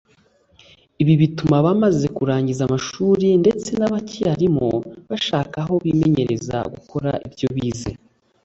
[1.01, 4.67] Ibi bituma abamaze kurangiza amashuri ndetse n’abakiyarimo
[5.09, 7.91] bashaka aho bimenyereza gukora ibyo bize